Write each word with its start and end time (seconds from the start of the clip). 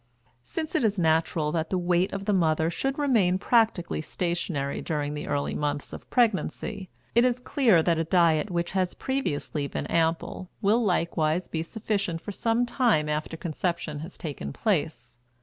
Since 0.41 0.73
it 0.73 0.83
is 0.83 0.97
natural 0.97 1.51
that 1.51 1.69
the 1.69 1.77
weight 1.77 2.11
of 2.11 2.25
the 2.25 2.33
mother 2.33 2.71
should 2.71 2.97
remain 2.97 3.37
practically 3.37 4.01
stationary 4.01 4.81
during 4.81 5.13
the 5.13 5.27
early 5.27 5.53
months 5.53 5.93
of 5.93 6.09
pregnancy, 6.09 6.89
it 7.13 7.23
is 7.23 7.39
clear 7.39 7.83
that 7.83 7.99
a 7.99 8.03
diet 8.03 8.49
which 8.49 8.71
has 8.71 8.95
previously 8.95 9.67
been 9.67 9.85
ample 9.85 10.49
will 10.59 10.83
likewise 10.83 11.47
be 11.47 11.61
sufficient 11.61 12.19
for 12.19 12.31
some 12.31 12.65
time 12.65 13.09
after 13.09 13.37
conception 13.37 13.99
has 13.99 14.17
taken 14.17 14.51
place. 14.51 15.17